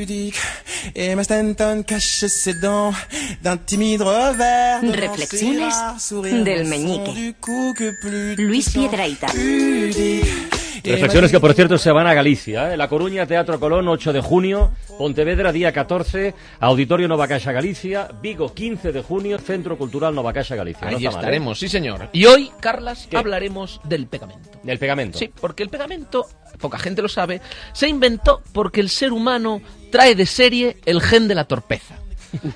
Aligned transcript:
pudique. 0.00 0.40
Emma 0.94 1.22
Stanton 1.22 1.82
cache 1.86 2.26
ses 2.26 2.54
dents 2.54 2.92
d'un 3.42 3.58
timide 3.58 4.00
revers. 4.02 4.82
devant 4.82 5.12
Reflexiones 5.12 6.44
del 6.44 6.64
meñique. 6.66 7.36
Luis. 8.38 8.64
Pudique. 9.32 10.59
Reflexiones 10.84 11.30
que, 11.30 11.40
por 11.40 11.54
cierto, 11.54 11.78
se 11.78 11.90
van 11.92 12.06
a 12.06 12.14
Galicia. 12.14 12.72
¿eh? 12.72 12.76
La 12.76 12.88
Coruña, 12.88 13.26
Teatro 13.26 13.58
Colón, 13.60 13.88
8 13.88 14.12
de 14.12 14.20
junio. 14.20 14.72
Pontevedra, 14.98 15.52
día 15.52 15.72
14. 15.72 16.34
Auditorio 16.60 17.08
Nova 17.08 17.28
Caixa 17.28 17.52
Galicia. 17.52 18.08
Vigo, 18.22 18.52
15 18.52 18.92
de 18.92 19.02
junio. 19.02 19.38
Centro 19.38 19.76
Cultural 19.76 20.14
Nova 20.14 20.32
Caixa 20.32 20.56
Galicia. 20.56 20.82
No 20.90 20.96
Ahí 20.96 21.04
está 21.04 21.10
mal, 21.10 21.14
¿eh? 21.14 21.20
estaremos, 21.20 21.58
sí 21.58 21.68
señor. 21.68 22.08
Y 22.12 22.26
hoy, 22.26 22.50
Carlas, 22.60 23.06
¿Qué? 23.10 23.16
hablaremos 23.16 23.80
del 23.84 24.06
pegamento. 24.06 24.50
Del 24.62 24.78
pegamento. 24.78 25.18
Sí, 25.18 25.30
porque 25.40 25.62
el 25.62 25.68
pegamento, 25.68 26.26
poca 26.58 26.78
gente 26.78 27.02
lo 27.02 27.08
sabe, 27.08 27.40
se 27.72 27.88
inventó 27.88 28.42
porque 28.52 28.80
el 28.80 28.90
ser 28.90 29.12
humano 29.12 29.60
trae 29.90 30.14
de 30.14 30.26
serie 30.26 30.76
el 30.86 31.00
gen 31.00 31.28
de 31.28 31.34
la 31.34 31.44
torpeza. 31.44 31.96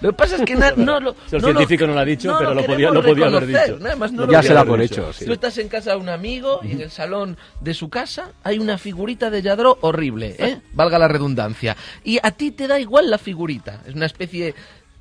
Lo 0.00 0.10
que 0.10 0.16
pasa 0.16 0.36
es 0.36 0.42
que 0.42 0.54
na- 0.56 0.72
no 0.76 1.00
lo. 1.00 1.14
Si 1.26 1.36
el 1.36 1.42
no 1.42 1.48
lo- 1.48 1.54
científico 1.58 1.86
no 1.86 1.94
lo 1.94 2.00
ha 2.00 2.04
dicho, 2.04 2.34
pero 2.38 2.54
lo 2.54 2.64
podía- 2.64 2.90
lo 2.90 3.02
podía 3.02 3.26
haber 3.26 3.46
dicho. 3.46 3.78
nada 3.80 3.96
más 3.96 4.12
no 4.12 4.30
Ya 4.30 4.42
se 4.42 4.54
da 4.54 4.64
por 4.64 4.80
hecho, 4.80 5.12
sí. 5.12 5.24
Tú 5.26 5.32
estás 5.32 5.58
en 5.58 5.68
casa 5.68 5.90
de 5.92 5.96
un 5.96 6.08
amigo 6.08 6.60
y 6.62 6.72
en 6.72 6.80
el 6.80 6.90
salón 6.90 7.36
de 7.60 7.74
su 7.74 7.88
casa 7.88 8.30
hay 8.42 8.58
una 8.58 8.78
figurita 8.78 9.30
de 9.30 9.42
Yadro 9.42 9.78
horrible, 9.80 10.36
¿eh? 10.38 10.58
Valga 10.72 10.98
la 10.98 11.08
redundancia. 11.08 11.76
Y 12.04 12.18
a 12.22 12.30
ti 12.30 12.50
te 12.50 12.68
da 12.68 12.78
igual 12.78 13.10
la 13.10 13.18
figurita. 13.18 13.80
Es 13.86 13.94
una 13.94 14.06
especie 14.06 14.54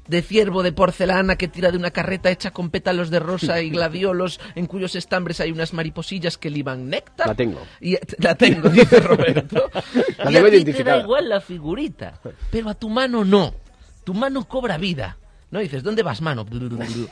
de 0.07 0.21
ciervo 0.21 0.63
de 0.63 0.73
porcelana 0.73 1.37
que 1.37 1.47
tira 1.47 1.71
de 1.71 1.77
una 1.77 1.91
carreta 1.91 2.29
hecha 2.29 2.51
con 2.51 2.69
pétalos 2.71 3.09
de 3.09 3.19
rosa 3.19 3.61
y 3.61 3.69
gladiolos 3.71 4.39
en 4.55 4.65
cuyos 4.65 4.95
estambres 4.95 5.39
hay 5.39 5.51
unas 5.51 5.73
mariposillas 5.73 6.37
que 6.37 6.49
liban 6.49 6.89
néctar. 6.89 7.27
La 7.27 7.35
tengo. 7.35 7.61
Y, 7.79 7.95
la 8.17 8.35
tengo, 8.35 8.67
dice 8.69 8.99
Roberto. 8.99 9.69
La 10.17 10.29
y 10.31 10.33
tengo 10.33 10.47
a 10.47 10.51
ti 10.51 10.63
te 10.65 10.83
da 10.83 10.99
igual 10.99 11.29
la 11.29 11.39
figurita, 11.39 12.19
pero 12.51 12.69
a 12.69 12.73
tu 12.73 12.89
mano 12.89 13.23
no. 13.23 13.53
Tu 14.03 14.13
mano 14.13 14.47
cobra 14.47 14.77
vida. 14.77 15.17
No 15.51 15.59
dices, 15.59 15.83
¿dónde 15.83 16.01
vas, 16.01 16.19
mano? 16.21 16.45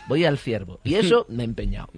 Voy 0.07 0.25
al 0.25 0.39
ciervo. 0.39 0.79
Y 0.83 0.95
eso 0.95 1.25
me 1.29 1.43
he 1.43 1.45
empeñado. 1.45 1.89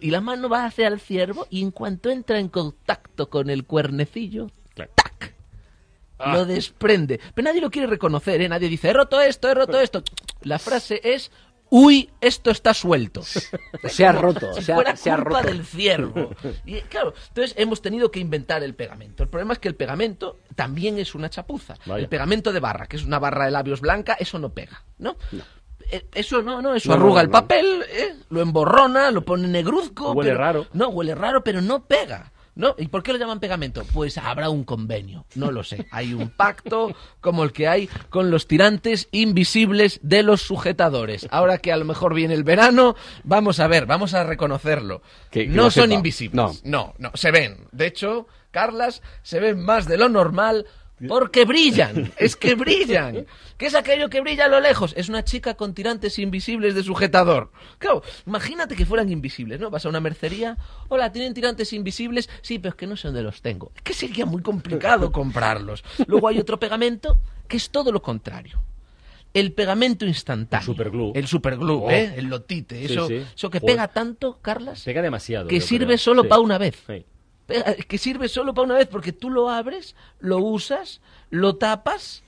Y 0.00 0.10
la 0.10 0.20
mano 0.20 0.48
va 0.48 0.64
hacia 0.64 0.88
el 0.88 0.98
ciervo 0.98 1.46
y 1.48 1.62
en 1.62 1.70
cuanto 1.70 2.10
entra 2.10 2.40
en 2.40 2.48
contacto 2.48 3.30
con 3.30 3.50
el 3.50 3.64
cuernecillo, 3.64 4.50
¡tac! 4.74 5.34
Lo 6.18 6.44
desprende. 6.44 7.20
Pero 7.34 7.46
nadie 7.46 7.60
lo 7.60 7.70
quiere 7.70 7.86
reconocer, 7.86 8.40
¿eh? 8.40 8.48
Nadie 8.48 8.68
dice, 8.68 8.88
he 8.88 8.92
roto 8.92 9.20
esto, 9.20 9.48
he 9.48 9.54
roto 9.54 9.78
esto. 9.78 10.02
La 10.42 10.58
frase 10.58 11.00
es, 11.04 11.30
uy, 11.78 12.10
esto 12.20 12.50
está 12.50 12.72
suelto. 12.72 13.22
Se 13.84 14.06
ha 14.06 14.12
roto, 14.12 14.52
Si 14.54 14.62
se 14.62 14.72
ha- 14.72 14.74
fuera 14.74 14.96
se 14.96 15.10
ha 15.10 15.16
roto. 15.16 15.42
del 15.46 15.64
ciervo. 15.66 16.30
Y 16.64 16.80
claro, 16.82 17.12
entonces 17.28 17.54
hemos 17.58 17.82
tenido 17.82 18.10
que 18.10 18.20
inventar 18.20 18.62
el 18.62 18.74
pegamento. 18.74 19.22
El 19.22 19.28
problema 19.28 19.52
es 19.52 19.58
que 19.58 19.68
el 19.68 19.74
pegamento 19.74 20.38
también 20.54 20.98
es 20.98 21.14
una 21.14 21.28
chapuza. 21.30 21.74
Vaya. 21.86 22.02
El 22.02 22.08
pegamento 22.08 22.52
de 22.52 22.60
barra, 22.60 22.86
que 22.86 22.96
es 22.96 23.04
una 23.04 23.18
barra 23.18 23.44
de 23.44 23.50
labios 23.50 23.80
blanca, 23.80 24.16
eso 24.18 24.38
no 24.38 24.50
pega, 24.50 24.82
¿no? 24.98 25.16
Eh, 25.90 26.04
Eso 26.14 26.42
no, 26.42 26.60
no, 26.62 26.74
eso 26.74 26.88
No, 26.88 26.94
arruga 26.96 27.20
no, 27.22 27.26
el 27.26 27.30
papel, 27.30 27.84
¿eh? 27.92 28.14
lo 28.30 28.40
emborrona, 28.40 29.10
lo 29.12 29.24
pone 29.24 29.46
negruzco. 29.46 30.12
Huele 30.12 30.30
pero- 30.32 30.40
raro. 30.40 30.66
No, 30.72 30.88
huele 30.88 31.14
raro, 31.14 31.44
pero 31.44 31.60
no 31.60 31.84
pega. 31.84 32.32
¿No? 32.56 32.74
¿Y 32.78 32.88
por 32.88 33.02
qué 33.02 33.12
lo 33.12 33.18
llaman 33.18 33.38
pegamento? 33.38 33.84
Pues 33.92 34.16
habrá 34.18 34.48
un 34.48 34.64
convenio, 34.64 35.26
no 35.34 35.50
lo 35.52 35.62
sé. 35.62 35.86
Hay 35.92 36.14
un 36.14 36.30
pacto 36.30 36.96
como 37.20 37.44
el 37.44 37.52
que 37.52 37.68
hay 37.68 37.86
con 38.08 38.30
los 38.30 38.48
tirantes 38.48 39.08
invisibles 39.12 40.00
de 40.02 40.22
los 40.22 40.40
sujetadores. 40.40 41.28
Ahora 41.30 41.58
que 41.58 41.70
a 41.70 41.76
lo 41.76 41.84
mejor 41.84 42.14
viene 42.14 42.32
el 42.32 42.44
verano, 42.44 42.96
vamos 43.24 43.60
a 43.60 43.66
ver, 43.68 43.84
vamos 43.84 44.14
a 44.14 44.24
reconocerlo. 44.24 45.02
Que- 45.30 45.44
que 45.46 45.48
no 45.52 45.70
son 45.70 45.84
sepa. 45.90 45.94
invisibles. 45.96 46.34
No. 46.34 46.52
no, 46.64 46.94
no, 46.98 47.10
se 47.14 47.30
ven. 47.30 47.68
De 47.72 47.86
hecho, 47.86 48.26
Carlas, 48.50 49.02
se 49.22 49.38
ven 49.38 49.62
más 49.62 49.86
de 49.86 49.98
lo 49.98 50.08
normal 50.08 50.64
porque 51.08 51.44
brillan. 51.44 52.12
Es 52.16 52.36
que 52.36 52.54
brillan. 52.54 53.26
¿Qué 53.58 53.66
es 53.66 53.74
aquello 53.74 54.08
que 54.08 54.20
brilla 54.20 54.46
a 54.46 54.48
lo 54.48 54.60
lejos? 54.60 54.92
Es 54.96 55.08
una 55.08 55.24
chica 55.24 55.54
con 55.54 55.74
tirantes 55.74 56.18
invisibles 56.18 56.74
de 56.74 56.82
sujetador. 56.82 57.50
Claro, 57.78 58.02
imagínate 58.26 58.76
que 58.76 58.86
fueran 58.86 59.10
invisibles, 59.10 59.60
¿no? 59.60 59.70
Vas 59.70 59.84
a 59.86 59.88
una 59.88 60.00
mercería. 60.00 60.56
Hola, 60.88 61.12
¿tienen 61.12 61.34
tirantes 61.34 61.72
invisibles? 61.72 62.28
Sí, 62.42 62.58
pero 62.58 62.70
es 62.70 62.76
que 62.76 62.86
no 62.86 62.96
sé 62.96 63.08
dónde 63.08 63.22
los 63.22 63.42
tengo. 63.42 63.72
Es 63.76 63.82
que 63.82 63.92
sería 63.94 64.26
muy 64.26 64.42
complicado 64.42 65.12
comprarlos. 65.12 65.84
Luego 66.06 66.28
hay 66.28 66.38
otro 66.38 66.58
pegamento 66.58 67.18
que 67.48 67.56
es 67.56 67.70
todo 67.70 67.92
lo 67.92 68.02
contrario. 68.02 68.60
El 69.34 69.52
pegamento 69.52 70.06
instantáneo. 70.06 70.60
El 70.62 70.66
superglue. 70.66 71.12
El 71.14 71.26
superglue, 71.26 71.72
Oh. 71.84 71.90
¿eh? 71.90 72.14
El 72.16 72.26
lotite. 72.26 72.84
Eso, 72.86 73.06
sí. 73.06 73.16
eso 73.34 73.50
que 73.50 73.60
Joder. 73.60 73.74
pega 73.74 73.88
tanto, 73.88 74.38
Carlas, 74.40 74.82
Pega 74.82 75.02
demasiado. 75.02 75.46
que 75.48 75.60
sirve 75.60 75.86
creo. 75.86 75.98
solo 75.98 76.22
Sí. 76.22 76.28
para 76.28 76.40
una 76.40 76.56
vez. 76.56 76.82
Que 77.88 77.98
sirve 77.98 78.28
solo 78.28 78.54
para 78.54 78.64
una 78.66 78.74
vez 78.76 78.88
porque 78.88 79.12
tú 79.12 79.30
lo 79.30 79.50
abres, 79.50 79.94
lo 80.20 80.38
usas, 80.38 81.00
lo 81.30 81.56
tapas 81.56 82.22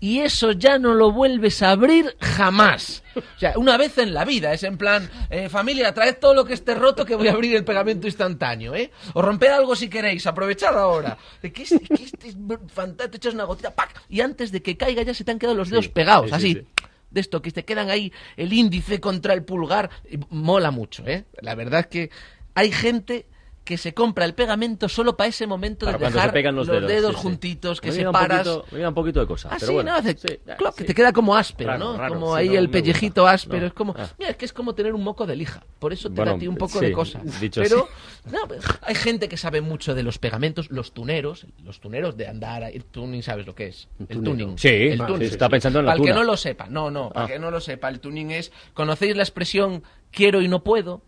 y 0.00 0.20
eso 0.20 0.52
ya 0.52 0.78
no 0.78 0.92
lo 0.92 1.12
vuelves 1.12 1.62
a 1.62 1.70
abrir 1.70 2.14
jamás. 2.20 3.02
O 3.16 3.22
sea, 3.38 3.54
una 3.56 3.78
vez 3.78 3.96
en 3.96 4.12
la 4.12 4.24
vida. 4.26 4.52
Es 4.52 4.62
en 4.64 4.76
plan, 4.76 5.08
eh, 5.30 5.48
familia, 5.48 5.94
traed 5.94 6.18
todo 6.20 6.34
lo 6.34 6.44
que 6.44 6.52
esté 6.52 6.74
roto 6.74 7.06
que 7.06 7.14
voy 7.14 7.28
a 7.28 7.32
abrir 7.32 7.56
el 7.56 7.64
pegamento 7.64 8.06
instantáneo, 8.06 8.74
¿eh? 8.74 8.90
O 9.14 9.22
romper 9.22 9.52
algo 9.52 9.74
si 9.74 9.88
queréis, 9.88 10.26
aprovechad 10.26 10.76
ahora. 10.78 11.16
Que 11.40 11.62
es, 11.62 11.70
que 11.70 11.94
este 12.04 12.28
es 12.28 12.36
br- 12.38 12.68
fantástico, 12.68 13.10
te 13.12 13.16
echas 13.16 13.32
una 13.34 13.44
gotita, 13.44 13.74
¡pac! 13.74 13.94
Y 14.10 14.20
antes 14.20 14.52
de 14.52 14.60
que 14.62 14.76
caiga 14.76 15.00
ya 15.02 15.14
se 15.14 15.24
te 15.24 15.30
han 15.30 15.38
quedado 15.38 15.56
los 15.56 15.70
dedos 15.70 15.88
pegados, 15.88 16.26
sí, 16.26 16.30
sí, 16.30 16.34
así. 16.36 16.52
sí. 16.54 16.66
De 17.10 17.20
esto, 17.20 17.40
que 17.40 17.52
te 17.52 17.64
quedan 17.64 17.88
ahí 17.90 18.12
el 18.36 18.52
índice 18.52 19.00
contra 19.00 19.32
el 19.32 19.44
pulgar. 19.44 19.88
Mola 20.30 20.70
mucho, 20.72 21.06
¿eh? 21.06 21.24
La 21.40 21.54
verdad 21.54 21.80
es 21.80 21.86
que 21.86 22.10
hay 22.54 22.72
gente 22.72 23.26
que 23.64 23.78
se 23.78 23.94
compra 23.94 24.26
el 24.26 24.34
pegamento 24.34 24.90
solo 24.90 25.16
para 25.16 25.28
ese 25.30 25.46
momento 25.46 25.86
Para 25.86 25.96
de 25.96 26.04
dejar 26.04 26.28
se 26.28 26.32
pegan 26.34 26.54
los 26.54 26.66
dedos, 26.66 27.14
sí. 27.14 27.20
juntitos, 27.22 27.80
que 27.80 27.88
Me 27.88 27.94
viene 27.94 28.08
un 28.10 28.14
separas. 28.14 28.46
poquito- 28.46 28.76
me 28.76 28.88
un 28.88 28.94
poquito 28.94 29.20
de 29.20 29.26
cosa. 29.26 29.48
Ah, 29.50 29.56
pero 29.58 29.66
sí, 29.68 29.72
bueno. 29.72 29.90
¿no? 29.92 29.96
Hace 29.96 30.16
Sí, 30.18 30.38
ya, 30.46 30.56
cloc, 30.56 30.74
que 30.76 30.84
te 30.84 30.94
queda 30.94 31.12
como 31.14 31.34
áspero, 31.34 31.70
Raro, 31.70 31.84
¿no? 31.92 31.96
raro, 31.96 32.12
como 32.14 32.34
ahí 32.34 32.50
no, 32.50 32.58
el 32.58 32.68
pellejito 32.68 33.22
gusta. 33.22 33.32
áspero. 33.34 33.60
No. 33.62 33.66
Es 33.68 33.72
como, 33.72 33.94
Ah. 33.96 34.06
mira, 34.18 34.30
es 34.32 34.36
que 34.36 34.44
es 34.44 34.52
como 34.52 34.74
tener 34.74 34.92
un 34.94 35.02
moco 35.02 35.26
de 35.26 35.34
lija. 35.34 35.64
Por 35.78 35.94
eso 35.94 36.10
te 36.10 36.16
Bueno, 36.16 36.32
da 36.32 36.36
a 36.36 36.40
ti 36.40 36.46
un 36.46 36.56
poco 36.56 36.78
de 36.78 36.92
cosa. 36.92 37.20
dicho 37.40 37.62
Pero, 37.62 37.88
no, 38.30 38.46
pero 38.46 38.60
hay 38.82 38.94
gente 38.94 39.28
que 39.30 39.38
sabe 39.38 39.62
mucho 39.62 39.94
de 39.94 40.02
los 40.02 40.18
pegamentos, 40.18 40.70
los 40.70 40.92
tuneros, 40.92 41.46
los 41.64 41.80
tuneros 41.80 42.18
de 42.18 42.28
andar, 42.28 42.64
el 42.64 42.84
tuning, 42.84 43.22
¿sabes 43.22 43.46
lo 43.46 43.54
que 43.54 43.68
es? 43.68 43.88
El 44.10 44.22
tuning. 44.22 44.58
Sí, 44.58 44.68
el 44.68 45.00
ah, 45.00 45.06
tuning. 45.06 45.22
está 45.26 45.48
pensando 45.48 45.78
en 45.78 45.86
la 45.86 45.92
Para 45.92 46.02
el 46.02 46.06
que 46.06 46.12
no 46.14 46.22
lo 46.24 46.36
sepa, 46.36 46.66
no, 46.68 46.90
no, 46.90 47.08
para 47.08 47.24
Ah. 47.24 47.28
que 47.28 47.38
no 47.38 47.50
lo 47.50 47.60
sepa, 47.60 47.88
el 47.88 48.00
tuning 48.00 48.30
es, 48.30 48.52
¿conocéis 48.74 49.16
la 49.16 49.22
expresión 49.22 49.82
quiero 50.10 50.42
y 50.42 50.48
no 50.48 50.62
puedo? 50.62 51.00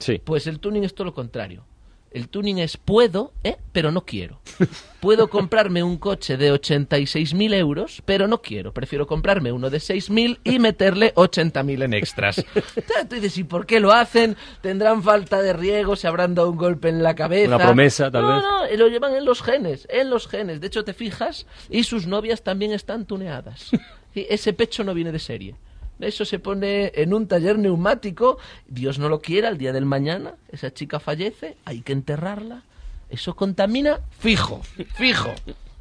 Sí. 0.00 0.20
Pues 0.24 0.46
el 0.48 0.58
tuning 0.58 0.82
es 0.84 0.94
todo 0.94 1.04
lo 1.04 1.14
contrario. 1.14 1.64
El 2.10 2.28
tuning 2.28 2.58
es 2.58 2.76
puedo, 2.76 3.32
¿eh? 3.44 3.56
pero 3.70 3.92
no 3.92 4.04
quiero. 4.04 4.40
Puedo 5.00 5.30
comprarme 5.30 5.82
un 5.84 5.96
coche 5.96 6.36
de 6.36 6.52
86.000 6.52 7.54
euros, 7.54 8.02
pero 8.04 8.26
no 8.26 8.42
quiero. 8.42 8.74
Prefiero 8.74 9.06
comprarme 9.06 9.52
uno 9.52 9.70
de 9.70 9.78
6.000 9.78 10.40
y 10.42 10.58
meterle 10.58 11.14
80.000 11.14 11.84
en 11.84 11.94
extras. 11.94 12.44
Tú 13.08 13.14
dices, 13.14 13.38
¿y 13.38 13.44
por 13.44 13.64
qué 13.64 13.78
lo 13.78 13.92
hacen? 13.92 14.36
¿Tendrán 14.60 15.02
falta 15.04 15.40
de 15.40 15.52
riego? 15.52 15.94
¿Se 15.94 16.08
habrán 16.08 16.34
dado 16.34 16.50
un 16.50 16.56
golpe 16.56 16.88
en 16.88 17.02
la 17.02 17.14
cabeza? 17.14 17.54
Una 17.54 17.64
promesa, 17.64 18.10
tal 18.10 18.22
no, 18.22 18.34
vez. 18.34 18.44
No, 18.44 18.76
lo 18.76 18.88
llevan 18.88 19.14
en 19.14 19.24
los 19.24 19.40
genes, 19.40 19.86
en 19.88 20.10
los 20.10 20.26
genes. 20.26 20.60
De 20.60 20.66
hecho, 20.66 20.84
te 20.84 20.92
fijas 20.92 21.46
y 21.70 21.84
sus 21.84 22.06
novias 22.08 22.42
también 22.42 22.72
están 22.72 23.06
tuneadas. 23.06 23.70
Y 24.12 24.26
ese 24.28 24.52
pecho 24.52 24.82
no 24.82 24.92
viene 24.92 25.12
de 25.12 25.20
serie. 25.20 25.54
Eso 26.00 26.24
se 26.24 26.38
pone 26.38 26.92
en 26.94 27.14
un 27.14 27.26
taller 27.26 27.58
neumático. 27.58 28.38
Dios 28.66 28.98
no 28.98 29.08
lo 29.08 29.20
quiera, 29.20 29.48
el 29.48 29.58
día 29.58 29.72
del 29.72 29.86
mañana, 29.86 30.34
esa 30.50 30.72
chica 30.72 31.00
fallece, 31.00 31.56
hay 31.64 31.80
que 31.82 31.92
enterrarla. 31.92 32.62
Eso 33.08 33.34
contamina 33.34 34.00
fijo, 34.18 34.60
fijo. 34.94 35.30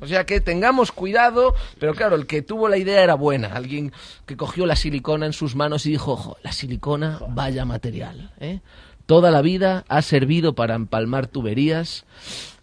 O 0.01 0.07
sea 0.07 0.25
que 0.25 0.39
tengamos 0.39 0.91
cuidado, 0.91 1.53
pero 1.77 1.93
claro, 1.93 2.15
el 2.15 2.25
que 2.25 2.41
tuvo 2.41 2.69
la 2.69 2.77
idea 2.77 3.03
era 3.03 3.15
buena. 3.15 3.49
Alguien 3.49 3.91
que 4.25 4.37
cogió 4.37 4.65
la 4.65 4.75
silicona 4.75 5.25
en 5.25 5.33
sus 5.33 5.55
manos 5.55 5.85
y 5.85 5.91
dijo, 5.91 6.13
ojo, 6.13 6.37
la 6.41 6.51
silicona, 6.51 7.19
vaya 7.29 7.65
material. 7.65 8.31
¿eh? 8.39 8.61
Toda 9.05 9.29
la 9.31 9.41
vida 9.41 9.85
ha 9.89 10.01
servido 10.01 10.55
para 10.55 10.75
empalmar 10.75 11.27
tuberías, 11.27 12.05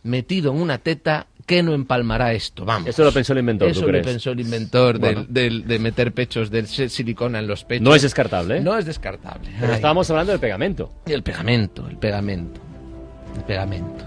metido 0.03 0.53
en 0.53 0.61
una 0.61 0.79
teta, 0.79 1.27
que 1.47 1.63
no 1.63 1.73
empalmará 1.75 2.33
esto? 2.33 2.65
Vamos. 2.65 2.89
Eso 2.89 3.05
lo 3.05 3.13
pensó 3.13 3.33
el 3.33 3.39
inventor, 3.39 3.69
¿tú 3.69 3.73
Eso 3.73 3.81
lo 3.83 3.87
crees? 3.89 4.07
pensó 4.07 4.31
el 4.33 4.41
inventor 4.41 4.99
del- 4.99 5.15
Bueno. 5.15 5.27
del- 5.31 5.67
de 5.67 5.79
meter 5.79 6.13
pechos, 6.13 6.51
del 6.51 6.67
silicona 6.67 7.39
en 7.39 7.47
los 7.47 7.65
pechos. 7.65 7.83
No 7.85 7.95
es 7.95 8.03
descartable, 8.03 8.59
¿eh? 8.59 8.61
No 8.61 8.77
es 8.77 8.85
descartable. 8.85 9.51
Pero 9.59 9.73
Ay. 9.73 9.77
estábamos 9.77 10.11
hablando 10.11 10.33
del 10.33 10.41
pegamento. 10.41 10.91
Y 11.07 11.13
el 11.13 11.23
pegamento, 11.23 11.87
el 11.89 11.97
pegamento, 11.97 12.61
el 13.37 13.43
pegamento. 13.45 14.05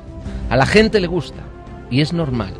A 0.49 0.57
la 0.57 0.65
gente 0.65 0.99
le 0.99 1.07
gusta 1.07 1.41
y 1.89 2.01
es 2.01 2.11
normal, 2.13 2.53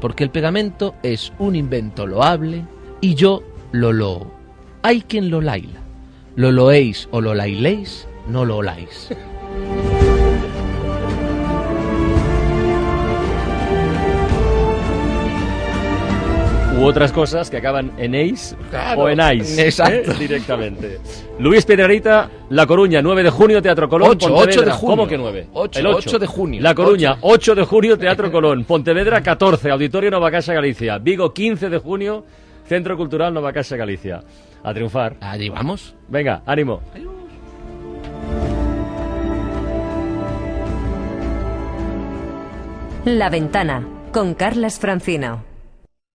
porque 0.00 0.24
el 0.24 0.30
pegamento 0.30 0.94
es 1.02 1.32
un 1.38 1.54
invento 1.56 2.06
loable 2.06 2.64
y 3.00 3.14
yo 3.14 3.42
lo 3.72 3.92
loo. 3.92 4.30
Hay 4.82 5.02
quien 5.02 5.30
lo 5.30 5.40
laila. 5.40 5.80
Lo 6.34 6.50
loéis 6.52 7.08
o 7.12 7.20
lo 7.20 7.34
lailéis, 7.34 8.06
no 8.28 8.44
lo 8.44 8.56
oláis. 8.58 9.08
U 16.78 16.84
otras 16.84 17.10
cosas 17.10 17.48
que 17.48 17.56
acaban 17.56 17.92
en 17.96 18.14
ace 18.14 18.54
Claro, 18.70 19.02
o 19.02 19.08
en 19.08 19.18
ice. 19.38 19.66
exacto. 19.66 20.12
¿eh? 20.12 20.16
Directamente. 20.18 20.98
Luis 21.38 21.64
Piedrerita, 21.64 22.28
La 22.50 22.66
Coruña, 22.66 23.00
9 23.00 23.22
de 23.22 23.30
junio, 23.30 23.62
Teatro 23.62 23.88
Colón. 23.88 24.10
Ocho, 24.10 24.28
Pontevedra. 24.28 24.52
ocho 24.52 24.62
de 24.62 24.70
junio. 24.72 24.96
¿Cómo 24.96 25.08
que 25.08 25.16
9? 25.18 25.46
Ocho, 25.54 25.80
El 25.80 25.86
ocho 25.86 26.18
de 26.18 26.26
junio. 26.26 26.60
La 26.62 26.74
Coruña, 26.74 27.12
Ocho. 27.22 27.52
8 27.52 27.54
de 27.54 27.64
junio, 27.64 27.98
Teatro 27.98 28.30
Colón. 28.30 28.64
Pontevedra, 28.64 29.22
14, 29.22 29.70
Auditorio 29.70 30.10
Nova 30.10 30.30
Casa 30.30 30.52
Galicia. 30.52 30.98
Vigo, 30.98 31.32
15 31.32 31.70
de 31.70 31.78
junio, 31.78 32.24
Centro 32.66 32.96
Cultural 32.96 33.32
Nova 33.32 33.52
Casa 33.54 33.76
Galicia. 33.76 34.20
A 34.62 34.74
triunfar. 34.74 35.16
Allí 35.20 35.48
vamos. 35.48 35.94
Venga, 36.08 36.42
ánimo. 36.44 36.82
La 43.04 43.30
Ventana 43.30 43.86
con 44.12 44.34
Carlas 44.34 44.78
Francino. 44.78 45.44